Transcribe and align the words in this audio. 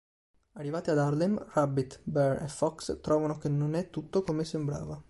Arrivati 0.53 0.89
ad 0.89 0.97
Harlem, 0.97 1.37
Rabbit, 1.53 1.99
Bear, 2.01 2.41
e 2.41 2.47
Fox 2.47 2.97
trovano 3.01 3.37
che 3.37 3.49
non 3.49 3.75
è 3.75 3.91
tutto 3.91 4.23
come 4.23 4.43
sembrava. 4.43 4.99